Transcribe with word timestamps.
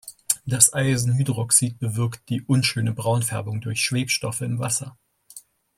Das 0.47 0.73
Eisenhydroxid 0.73 1.77
bewirkt 1.77 2.27
die 2.29 2.41
unschöne 2.41 2.91
Braunfärbung 2.91 3.61
durch 3.61 3.83
Schwebstoffe 3.83 4.41
im 4.41 4.57
Wasser. 4.57 4.97